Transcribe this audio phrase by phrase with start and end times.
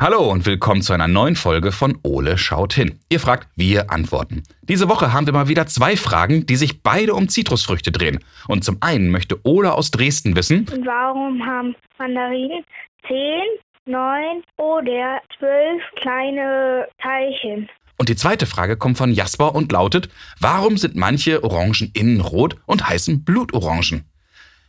[0.00, 2.98] Hallo und willkommen zu einer neuen Folge von Ole schaut hin.
[3.10, 4.42] Ihr fragt, wir antworten.
[4.62, 8.18] Diese Woche haben wir mal wieder zwei Fragen, die sich beide um Zitrusfrüchte drehen.
[8.48, 12.64] Und zum einen möchte Ole aus Dresden wissen, Warum haben Mandarinen
[13.08, 13.42] 10,
[13.84, 17.68] 9 oder 12 kleine Teilchen?
[17.98, 20.08] und die zweite Frage kommt von Jasper und lautet,
[20.40, 24.06] warum sind manche Orangen innen rot und heißen Blutorangen?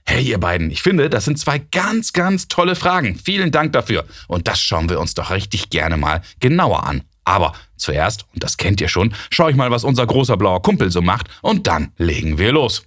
[0.05, 3.18] Hey ihr beiden, ich finde, das sind zwei ganz, ganz tolle Fragen.
[3.23, 4.05] Vielen Dank dafür.
[4.27, 7.04] Und das schauen wir uns doch richtig gerne mal genauer an.
[7.24, 10.91] Aber zuerst, und das kennt ihr schon, schaue ich mal, was unser großer blauer Kumpel
[10.91, 12.84] so macht und dann legen wir los.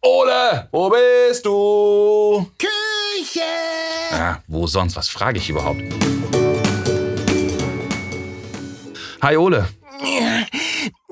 [0.00, 2.50] Ole, wo bist du?
[2.58, 3.40] Küche!
[4.10, 4.96] Ja, wo sonst?
[4.96, 5.82] Was frage ich überhaupt?
[9.20, 9.68] Hi Ole,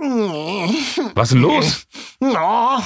[0.01, 1.87] was ist denn los?
[2.21, 2.79] Oh,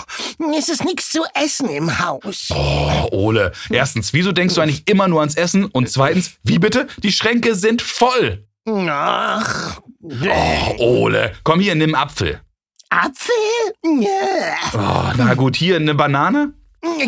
[0.58, 2.48] es ist nichts zu essen im Haus.
[2.50, 3.52] Oh, Ole.
[3.70, 5.66] Erstens, wieso denkst du eigentlich immer nur ans Essen?
[5.66, 6.88] Und zweitens, wie bitte?
[6.98, 8.46] Die Schränke sind voll.
[8.66, 12.40] Ach, Oh, Ole, komm hier, nimm Apfel.
[12.90, 13.32] Apfel?
[13.82, 16.52] Oh, na gut, hier eine Banane.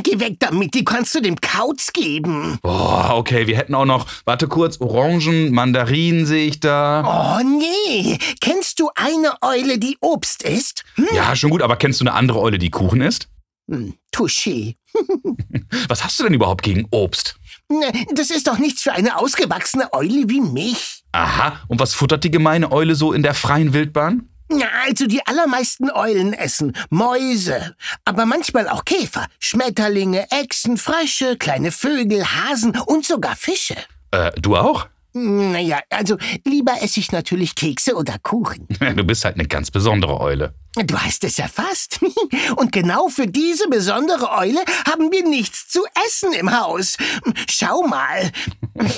[0.02, 2.58] Geh weg damit, die kannst du dem Kauz geben.
[2.62, 7.38] Oh, okay, wir hätten auch noch, warte kurz, Orangen, Mandarinen sehe ich da.
[7.40, 10.84] Oh nee, kennst du eine Eule, die Obst isst?
[10.94, 11.06] Hm?
[11.14, 13.28] Ja, schon gut, aber kennst du eine andere Eule, die Kuchen isst?
[13.70, 14.76] Hm, Touché.
[15.88, 17.36] Was hast du denn überhaupt gegen Obst?
[17.68, 21.02] Ne, Das ist doch nichts für eine ausgewachsene Eule wie mich.
[21.12, 24.28] Aha, und was futtert die gemeine Eule so in der freien Wildbahn?
[24.48, 31.72] Na, also die allermeisten Eulen essen Mäuse, aber manchmal auch Käfer, Schmetterlinge, Echsen, Frösche, kleine
[31.72, 33.76] Vögel, Hasen und sogar Fische.
[34.12, 34.86] Äh, du auch?
[35.18, 38.68] Naja, also lieber esse ich natürlich Kekse oder Kuchen.
[38.96, 40.54] Du bist halt eine ganz besondere Eule.
[40.74, 42.00] Du hast es erfasst.
[42.56, 46.96] Und genau für diese besondere Eule haben wir nichts zu essen im Haus.
[47.48, 48.30] Schau mal.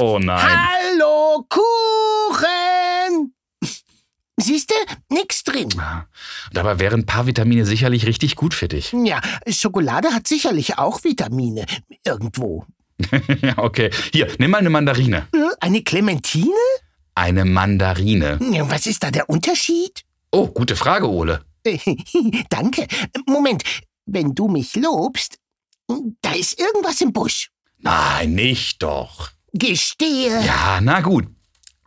[0.00, 0.40] Oh nein.
[0.42, 2.97] Hallo, Kuchen!
[4.40, 4.74] Siehste,
[5.08, 5.68] nix drin.
[6.52, 8.92] Dabei wären ein paar Vitamine sicherlich richtig gut für dich.
[9.04, 11.66] Ja, Schokolade hat sicherlich auch Vitamine.
[12.06, 12.64] Irgendwo.
[13.42, 13.90] Ja, okay.
[14.12, 15.26] Hier, nimm mal eine Mandarine.
[15.34, 16.54] Äh, Eine Clementine?
[17.14, 18.38] Eine Mandarine.
[18.68, 20.04] Was ist da der Unterschied?
[20.30, 21.44] Oh, gute Frage, Ole.
[22.48, 22.86] Danke.
[23.26, 23.62] Moment,
[24.06, 25.36] wenn du mich lobst,
[26.22, 27.50] da ist irgendwas im Busch.
[27.78, 29.30] Nein, nicht doch.
[29.52, 30.44] Gestehe.
[30.44, 31.26] Ja, na gut.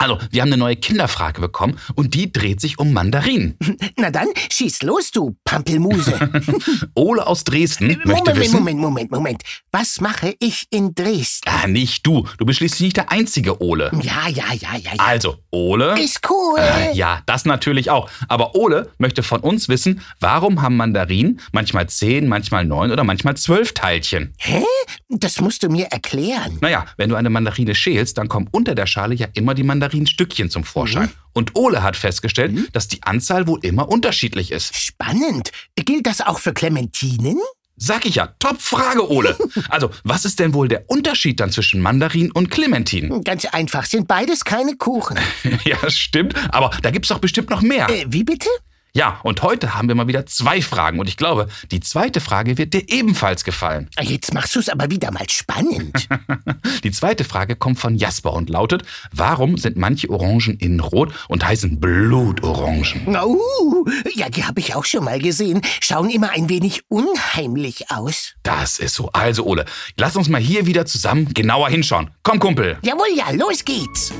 [0.02, 3.56] Also, wir haben eine neue Kinderfrage bekommen und die dreht sich um Mandarinen.
[3.98, 6.18] Na dann, schieß los, du Pampelmuse.
[6.96, 8.56] Ole aus Dresden möchte Moment, wissen.
[8.56, 9.44] Moment, Moment, Moment.
[9.72, 11.48] Was mache ich in Dresden?
[11.48, 12.28] Ah, nicht du.
[12.40, 13.92] Du bist schließlich nicht der einzige Ole.
[14.02, 14.92] Ja, ja, ja, ja, ja.
[14.98, 16.02] Also, Ole.
[16.02, 16.58] Ist cool.
[16.60, 18.10] Äh, ja, das natürlich auch.
[18.28, 23.38] Aber Ole möchte von uns wissen, warum haben Mandarinen manchmal zehn, manchmal neun oder manchmal
[23.38, 24.34] zwölf Teilchen?
[24.40, 24.64] Hä?
[25.10, 26.58] Das musst du mir erklären.
[26.60, 30.50] Naja, wenn du eine Mandarine schälst, dann kommen unter der Schale ja immer die Mandarinstückchen
[30.50, 31.10] zum Vorschein.
[31.34, 34.76] Und Ole hat festgestellt, dass die Anzahl wohl immer unterschiedlich ist.
[34.76, 35.52] Spannend.
[35.76, 37.38] Gilt das auch für Clementinen?
[37.78, 39.36] Sag ich ja, top Frage, Ole.
[39.70, 43.24] Also, was ist denn wohl der Unterschied dann zwischen Mandarin und Clementin?
[43.24, 45.18] Ganz einfach, sind beides keine Kuchen.
[45.66, 47.90] ja, stimmt, aber da gibt's doch bestimmt noch mehr.
[47.90, 48.50] Äh, wie bitte?
[48.94, 52.58] Ja, und heute haben wir mal wieder zwei Fragen und ich glaube, die zweite Frage
[52.58, 53.90] wird dir ebenfalls gefallen.
[54.02, 56.10] Jetzt machst du es aber wieder mal spannend.
[56.84, 61.46] Die zweite Frage kommt von Jasper und lautet, warum sind manche Orangen innen rot und
[61.46, 63.08] heißen Blutorangen?
[63.08, 63.86] Uh,
[64.16, 65.62] ja, die habe ich auch schon mal gesehen.
[65.80, 68.34] Schauen immer ein wenig unheimlich aus.
[68.44, 69.10] Das ist so.
[69.14, 69.66] Also, Ole,
[69.98, 72.10] lass uns mal hier wieder zusammen genauer hinschauen.
[72.24, 72.78] Komm, Kumpel.
[72.82, 74.12] Jawohl, ja, los geht's.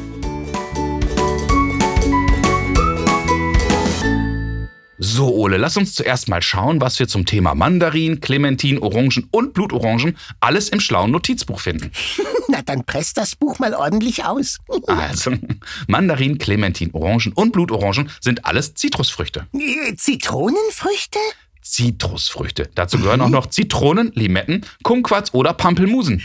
[5.04, 9.54] So, Ole, lass uns zuerst mal schauen, was wir zum Thema Mandarin, Clementin, Orangen und
[9.56, 11.92] Blutorangen alles im schlauen Notizbuch finden.
[12.50, 14.60] Na, dann presst das Buch mal ordentlich aus.
[14.86, 15.32] Also,
[15.88, 19.48] Mandarin, Clementin, Orangen und Blutorangen sind alles Zitrusfrüchte.
[19.54, 21.18] Äh, Zitronenfrüchte?
[21.64, 22.70] Zitrusfrüchte.
[22.76, 26.22] Dazu gehören auch noch Zitronen, Limetten, Kumquats oder Pampelmusen.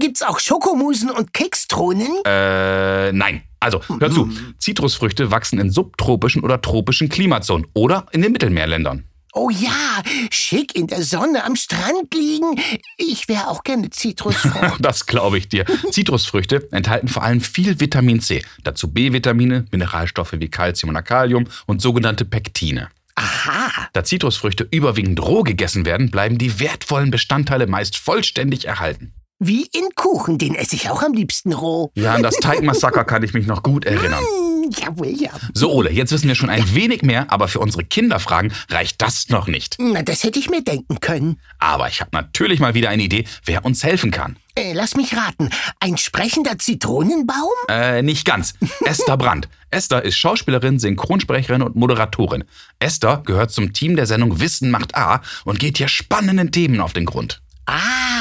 [0.00, 2.08] Gibt's auch Schokomusen und Kekstronen?
[2.26, 3.42] Äh, nein.
[3.60, 4.30] Also, hör zu.
[4.58, 9.04] Zitrusfrüchte wachsen in subtropischen oder tropischen Klimazonen oder in den Mittelmeerländern.
[9.32, 12.60] Oh ja, schick in der Sonne am Strand liegen.
[12.96, 14.78] Ich wäre auch gerne Zitrusfrucht.
[14.80, 15.64] Das glaube ich dir.
[15.90, 18.42] Zitrusfrüchte enthalten vor allem viel Vitamin C.
[18.64, 22.88] Dazu B-Vitamine, Mineralstoffe wie Calcium und Kalium und sogenannte Pektine.
[23.14, 23.88] Aha.
[23.92, 29.12] Da Zitrusfrüchte überwiegend roh gegessen werden, bleiben die wertvollen Bestandteile meist vollständig erhalten.
[29.42, 31.90] Wie in Kuchen, den esse ich auch am liebsten roh.
[31.94, 34.22] Ja, an das Teigmassaker kann ich mich noch gut erinnern.
[34.68, 35.30] Jawohl, ja.
[35.54, 39.30] So, Ole, jetzt wissen wir schon ein wenig mehr, aber für unsere Kinderfragen reicht das
[39.30, 39.76] noch nicht.
[39.78, 41.40] Na, das hätte ich mir denken können.
[41.58, 44.36] Aber ich habe natürlich mal wieder eine Idee, wer uns helfen kann.
[44.56, 45.48] Äh, lass mich raten.
[45.80, 47.48] Ein sprechender Zitronenbaum?
[47.70, 48.52] Äh, nicht ganz.
[48.84, 49.48] Esther Brandt.
[49.70, 52.44] Esther ist Schauspielerin, Synchronsprecherin und Moderatorin.
[52.78, 56.92] Esther gehört zum Team der Sendung Wissen macht A und geht hier spannenden Themen auf
[56.92, 57.40] den Grund.
[57.64, 58.19] Ah.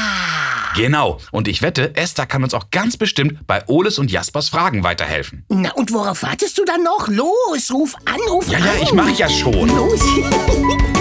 [0.76, 1.20] Genau.
[1.32, 5.46] Und ich wette, Esther kann uns auch ganz bestimmt bei Oles und Jaspers Fragen weiterhelfen.
[5.50, 7.08] Na, und worauf wartest du dann noch?
[7.08, 8.66] Los, ruf an, ruf Ja, an.
[8.66, 9.68] ja, ich mach ja schon.
[9.70, 10.00] Los.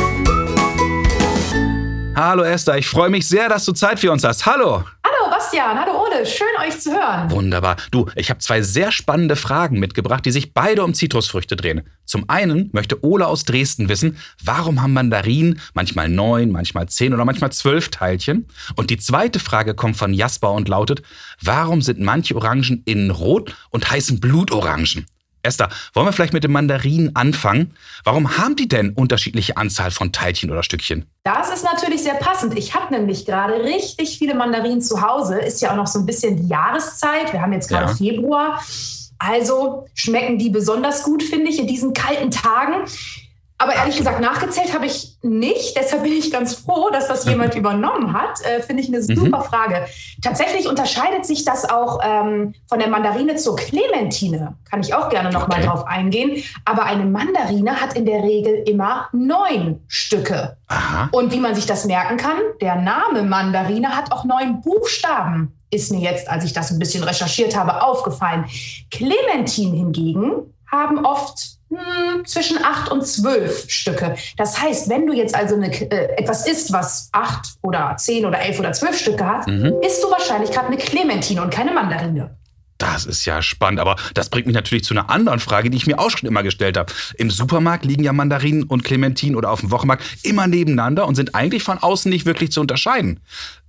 [2.21, 4.45] Hallo Esther, ich freue mich sehr, dass du Zeit für uns hast.
[4.45, 4.83] Hallo.
[5.07, 7.31] Hallo Bastian, hallo Ole, schön euch zu hören.
[7.31, 7.77] Wunderbar.
[7.93, 11.83] Du, ich habe zwei sehr spannende Fragen mitgebracht, die sich beide um Zitrusfrüchte drehen.
[12.07, 17.25] Zum einen möchte Ole aus Dresden wissen, warum haben Mandarinen manchmal neun, manchmal zehn oder
[17.25, 18.49] manchmal zwölf Teilchen?
[18.75, 21.03] Und die zweite Frage kommt von Jasper und lautet,
[21.41, 25.07] warum sind manche Orangen innen rot und heißen Blutorangen?
[25.49, 27.75] Esther, wollen wir vielleicht mit den Mandarinen anfangen?
[28.05, 31.07] Warum haben die denn unterschiedliche Anzahl von Teilchen oder Stückchen?
[31.25, 32.57] Das ist natürlich sehr passend.
[32.57, 35.39] Ich habe nämlich gerade richtig viele Mandarinen zu Hause.
[35.41, 37.33] Ist ja auch noch so ein bisschen die Jahreszeit.
[37.33, 37.97] Wir haben jetzt gerade Ja.
[37.97, 38.61] Februar.
[39.19, 42.85] Also schmecken die besonders gut, finde ich, in diesen kalten Tagen.
[43.61, 45.77] Aber ehrlich gesagt, nachgezählt habe ich nicht.
[45.77, 48.41] Deshalb bin ich ganz froh, dass das jemand übernommen hat.
[48.45, 49.85] Äh, Finde ich eine super Frage.
[50.23, 54.57] Tatsächlich unterscheidet sich das auch ähm, von der Mandarine zur Clementine.
[54.71, 55.67] Kann ich auch gerne noch mal Okay.
[55.67, 56.43] drauf eingehen.
[56.65, 60.57] Aber eine Mandarine hat in der Regel immer neun Stücke.
[60.69, 61.09] Aha.
[61.11, 65.53] Und wie man sich das merken kann, der Name Mandarine hat auch neun Buchstaben.
[65.71, 68.45] Ist mir jetzt, als ich das ein bisschen recherchiert habe, aufgefallen.
[68.91, 71.39] Clementine hingegen haben oft
[71.71, 74.17] hm, zwischen acht und zwölf Stücke.
[74.39, 78.39] Das heißt, wenn du jetzt also eine, äh, etwas isst, was acht oder zehn oder
[78.41, 79.75] elf oder zwölf Stücke hat, Mhm.
[79.87, 82.37] isst du wahrscheinlich gerade eine Clementine und keine Mandarine.
[82.79, 85.87] Das ist ja spannend, aber das bringt mich natürlich zu einer anderen Frage, die ich
[85.87, 86.93] mir auch schon immer gestellt habe.
[87.17, 91.35] Im Supermarkt liegen ja Mandarinen und Clementinen oder auf dem Wochenmarkt immer nebeneinander und sind
[91.35, 93.21] eigentlich von außen nicht wirklich zu unterscheiden.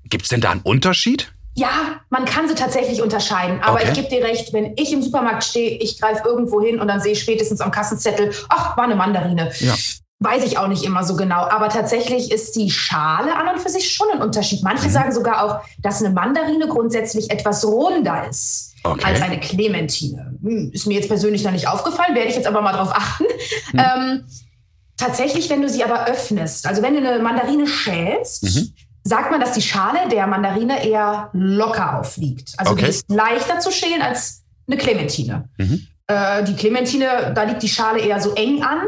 [0.06, 1.34] Gibt es denn da einen Unterschied?
[1.60, 3.60] Ja, man kann sie tatsächlich unterscheiden.
[3.62, 3.88] Aber Okay.
[3.90, 7.02] ich gebe dir recht, wenn ich im Supermarkt stehe, ich greife irgendwo hin und dann
[7.02, 9.52] sehe ich spätestens am Kassenzettel, ach, war eine Mandarine.
[9.60, 9.76] Ja.
[10.22, 11.44] Weiß ich auch nicht immer so genau.
[11.50, 14.64] Aber tatsächlich ist die Schale an und für sich schon ein Unterschied.
[14.64, 19.04] Manche sagen sogar auch, dass eine Mandarine grundsätzlich etwas runder ist Okay.
[19.06, 20.38] als eine Clementine.
[20.42, 23.26] Hm, ist mir jetzt persönlich noch nicht aufgefallen, werde ich jetzt aber mal drauf achten.
[23.74, 24.26] Ähm,
[24.98, 28.74] tatsächlich, wenn du sie aber öffnest, also wenn du eine Mandarine schälst, Mhm.
[29.04, 32.54] Sagt man, dass die Schale der Mandarine eher locker aufliegt.
[32.58, 32.86] Also Okay.
[32.86, 35.50] die ist leichter zu schälen als eine Clementine.
[35.58, 35.88] Mhm.
[36.08, 38.84] Äh, die Clementine, da liegt die Schale eher so eng an,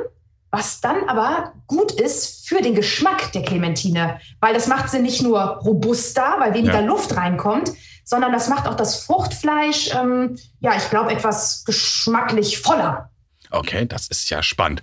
[0.51, 5.21] was dann aber gut ist für den Geschmack der Clementine, weil das macht sie nicht
[5.21, 6.85] nur robuster, weil weniger Ja.
[6.85, 7.71] Luft reinkommt,
[8.03, 13.09] sondern das macht auch das Fruchtfleisch, ähm, ja, ich glaube, etwas geschmacklich voller.
[13.49, 14.81] Okay, das ist ja spannend.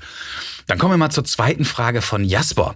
[0.66, 2.74] Dann kommen wir mal zur zweiten Frage von Jasper.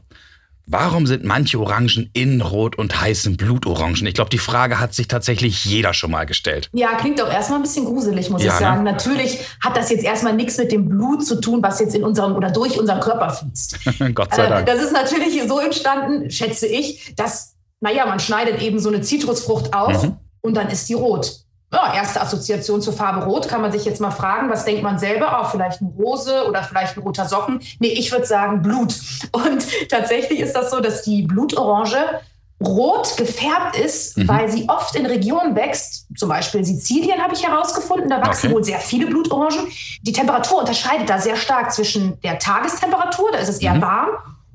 [0.66, 4.06] Warum sind manche Orangen innen rot und heißen Blutorangen?
[4.06, 6.70] Ich glaube, die Frage hat sich tatsächlich jeder schon mal gestellt.
[6.72, 8.66] Ja, klingt auch erstmal ein bisschen gruselig, muss Ja, ich ne?
[8.66, 8.84] sagen.
[8.84, 12.36] Natürlich hat das jetzt erstmal nichts mit dem Blut zu tun, was jetzt in unserem
[12.36, 13.78] oder durch unseren Körper fließt.
[14.14, 14.66] Gott sei Äh, Dank.
[14.66, 19.74] Das ist natürlich so entstanden, schätze ich, dass, naja, man schneidet eben so eine Zitrusfrucht
[19.74, 20.16] auf Mhm.
[20.42, 21.40] und dann ist die rot.
[21.72, 24.98] Ja, erste Assoziation zur Farbe Rot kann man sich jetzt mal fragen, was denkt man
[24.98, 25.40] selber?
[25.42, 27.60] Oh, vielleicht eine Rose oder vielleicht ein roter Socken.
[27.78, 28.94] Nee, ich würde sagen Blut.
[29.32, 32.20] Und tatsächlich ist das so, dass die Blutorange
[32.62, 34.28] rot gefärbt ist, Mhm.
[34.28, 36.06] weil sie oft in Regionen wächst.
[36.16, 38.08] Zum Beispiel Sizilien habe ich herausgefunden.
[38.10, 38.54] Da wachsen Okay.
[38.54, 39.66] wohl sehr viele Blutorangen.
[40.02, 43.82] Die Temperatur unterscheidet da sehr stark zwischen der Tagestemperatur, da ist es eher Mhm.
[43.82, 44.08] warm,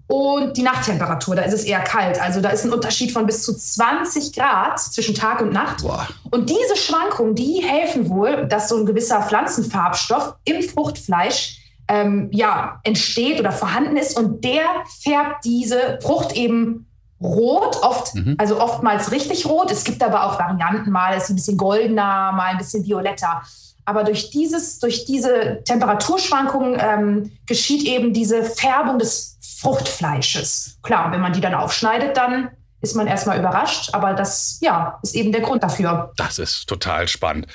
[0.08, 2.22] und die Nachttemperatur, da ist es eher kalt.
[2.22, 5.84] Also da ist ein Unterschied von bis zu 20 Grad zwischen Tag und Nacht.
[5.84, 6.08] Boah.
[6.32, 11.60] Und diese Schwankungen, die helfen wohl, dass so ein gewisser Pflanzenfarbstoff im Fruchtfleisch
[11.90, 14.64] ähm, ja, entsteht oder vorhanden ist und der
[15.02, 16.86] färbt diese Frucht eben
[17.22, 18.36] rot, oft, Mhm.
[18.38, 19.72] also oftmals richtig rot.
[19.72, 23.42] Es gibt aber auch Varianten, mal ist ein bisschen goldener, mal ein bisschen violetter.
[23.86, 30.78] Aber durch, dieses, durch diese Temperaturschwankungen ähm, geschieht eben diese Färbung des Fruchtfleisches.
[30.84, 32.50] Klar, wenn man die dann aufschneidet, dann
[32.82, 36.12] ist man erstmal überrascht, aber das ja, ist eben der Grund dafür.
[36.18, 37.48] Das ist total spannend.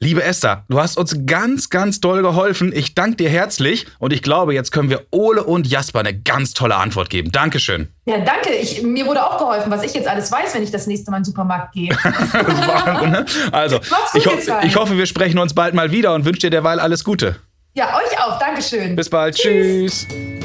[0.00, 2.72] Liebe Esther, du hast uns ganz, ganz doll geholfen.
[2.72, 6.54] Ich danke dir herzlich und ich glaube, jetzt können wir Ole und Jasper eine ganz
[6.54, 7.32] tolle Antwort geben.
[7.32, 7.88] Dankeschön.
[8.04, 8.50] Ja, danke.
[8.50, 11.16] Ich, mir wurde auch geholfen, was ich jetzt alles weiß, wenn ich das nächste Mal
[11.16, 11.90] in den Supermarkt gehe.
[11.92, 13.26] War, ne?
[13.50, 13.80] Also,
[14.14, 17.02] ich, ho ich hoffe, wir sprechen uns bald mal wieder und wünsche dir derweil alles
[17.02, 17.34] Gute.
[17.74, 18.38] ja, euch auch.
[18.38, 18.94] Dankeschön.
[18.94, 19.34] Bis bald.
[19.34, 20.06] Tschüss.
[20.08, 20.37] Wow,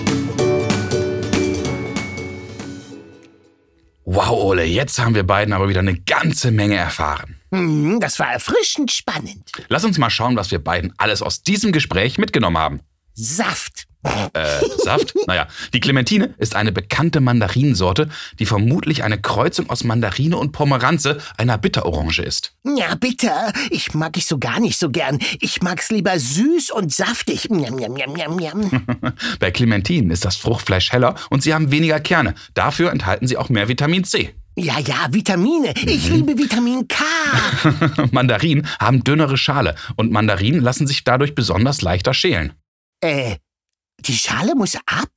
[4.37, 7.35] Ole, jetzt haben wir beiden aber wieder eine ganze Menge erfahren.
[7.51, 9.51] Hm, das war erfrischend spannend.
[9.67, 12.81] Lass uns mal schauen, was wir beiden alles aus diesem Gespräch mitgenommen haben.
[13.13, 13.85] Saft.
[14.33, 15.13] Äh, Saft?
[15.27, 21.19] Naja, die Clementine ist eine bekannte Mandarinensorte, die vermutlich eine Kreuzung aus Mandarine und Pomeranze,
[21.37, 22.53] einer Bitterorange ist.
[22.77, 23.53] Ja, bitter.
[23.69, 25.19] Ich mag ich so gar nicht so gern.
[25.39, 27.49] Ich mag's lieber süß und saftig.
[27.49, 28.85] Njam, njam, njam, njam, njam.
[29.39, 32.35] Bei Clementinen ist das Fruchtfleisch heller und sie haben weniger Kerne.
[32.53, 34.33] Dafür enthalten sie auch mehr Vitamin C.
[34.55, 35.73] Ja, ja, Vitamine.
[35.85, 37.03] Ich liebe Vitamin K.
[38.11, 42.53] Mandarinen haben dünnere Schale und Mandarinen lassen sich dadurch besonders leichter schälen.
[43.03, 43.35] Äh,
[43.99, 45.09] die Schale muss ab?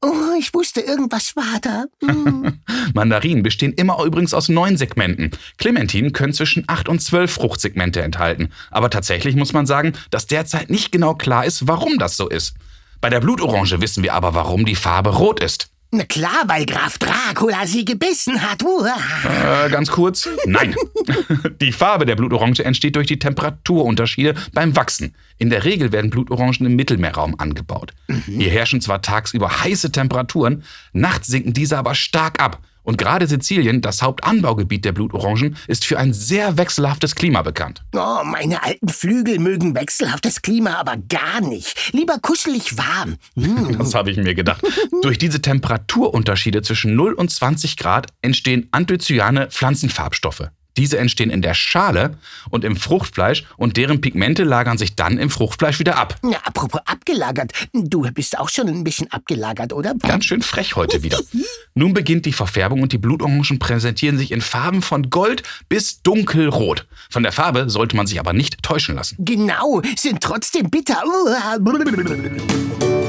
[0.00, 1.84] Oh, ich wusste, irgendwas war da.
[2.02, 2.60] Hm.
[2.94, 5.30] Mandarinen bestehen immer übrigens aus neun Segmenten.
[5.58, 8.48] Clementinen können zwischen acht und zwölf Fruchtsegmente enthalten.
[8.70, 12.54] Aber tatsächlich muss man sagen, dass derzeit nicht genau klar ist, warum das so ist.
[13.02, 15.68] Bei der Blutorange wissen wir aber, warum die Farbe rot ist.
[15.96, 18.64] Na klar, weil Graf Dracula sie gebissen hat.
[18.64, 20.28] Äh, ganz kurz.
[20.44, 20.74] Nein.
[21.60, 25.14] Die Farbe der Blutorange entsteht durch die Temperaturunterschiede beim Wachsen.
[25.38, 27.92] In der Regel werden Blutorangen im Mittelmeerraum angebaut.
[28.26, 32.58] Hier herrschen zwar tagsüber heiße Temperaturen, nachts sinken diese aber stark ab.
[32.84, 37.82] Und gerade Sizilien, das Hauptanbaugebiet der Blutorangen, ist für ein sehr wechselhaftes Klima bekannt.
[37.94, 41.92] Oh, meine alten Flügel mögen wechselhaftes Klima aber gar nicht.
[41.92, 43.16] Lieber kuschelig warm.
[43.36, 43.78] Hm.
[43.78, 44.62] Das habe ich mir gedacht.
[45.02, 50.50] Durch diese Temperaturunterschiede zwischen 0 und 20 Grad entstehen anthocyane Pflanzenfarbstoffe.
[50.76, 52.16] Diese entstehen in der Schale
[52.50, 56.16] und im Fruchtfleisch und deren Pigmente lagern sich dann im Fruchtfleisch wieder ab.
[56.24, 57.52] Ja, apropos abgelagert.
[57.72, 59.94] Du bist auch schon ein bisschen abgelagert, oder?
[59.94, 61.20] Ganz schön frech heute wieder.
[61.74, 66.86] Nun beginnt die Verfärbung und die Blutorangen präsentieren sich in Farben von Gold bis dunkelrot.
[67.10, 69.16] Von der Farbe sollte man sich aber nicht täuschen lassen.
[69.18, 71.02] Genau, sind trotzdem bitter.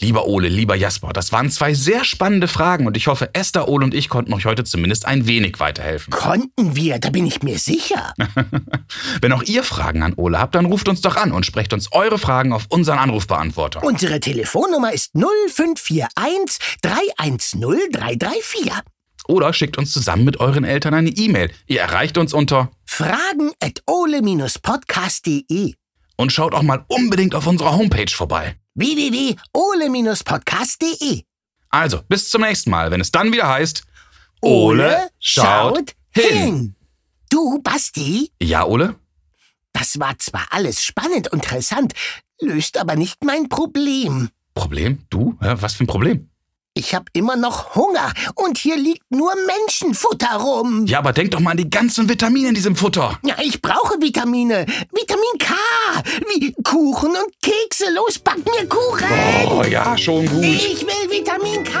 [0.00, 3.84] Lieber Ole, lieber Jasper, das waren zwei sehr spannende Fragen und ich hoffe, Esther, Ole
[3.84, 6.10] und ich konnten euch heute zumindest ein wenig weiterhelfen.
[6.10, 8.14] Konnten wir, da bin ich mir sicher.
[9.20, 11.92] Wenn auch ihr Fragen an Ole habt, dann ruft uns doch an und sprecht uns
[11.92, 13.84] eure Fragen auf unseren Anrufbeantworter.
[13.84, 17.60] Unsere Telefonnummer ist 0541 310
[17.92, 18.72] 334.
[19.28, 21.50] Oder schickt uns zusammen mit euren Eltern eine E-Mail.
[21.66, 25.74] Ihr erreicht uns unter Fragen at ole-podcast.de
[26.16, 28.56] und schaut auch mal unbedingt auf unserer Homepage vorbei.
[28.80, 31.22] www.ole-podcast.de
[31.70, 33.82] Also, bis zum nächsten Mal, wenn es dann wieder heißt
[37.28, 38.96] Du, Basti, Ja, Ole?
[39.72, 41.92] das war zwar alles spannend und interessant,
[42.40, 44.30] löst aber nicht mein Problem.
[44.54, 45.04] Problem?
[45.10, 45.36] Du?
[45.40, 46.29] Hä, Was für ein Problem?
[46.80, 50.86] Ich habe immer noch Hunger und hier liegt nur Menschenfutter rum.
[50.86, 53.18] Ja, aber denk doch mal an die ganzen Vitamine in diesem Futter.
[53.22, 54.64] Ja, ich brauche Vitamine.
[54.90, 55.54] Vitamin K.
[56.32, 57.84] Wie Kuchen und Kekse.
[57.94, 59.06] Los, back mir Kuchen.
[59.50, 60.42] Oh ja, schon gut.
[60.42, 61.80] Ich will Vitamin K.